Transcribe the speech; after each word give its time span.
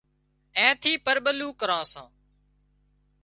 اين 0.57 0.71
ٿي 0.81 0.93
پرٻلوُن 1.05 1.51
ڪران 1.59 1.83
سان 1.91 2.07